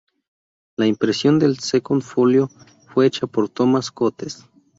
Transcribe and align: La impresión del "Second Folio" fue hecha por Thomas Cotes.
La 0.77 0.87
impresión 0.87 1.37
del 1.37 1.59
"Second 1.59 2.01
Folio" 2.01 2.49
fue 2.91 3.05
hecha 3.05 3.27
por 3.27 3.49
Thomas 3.49 3.91
Cotes. 3.91 4.47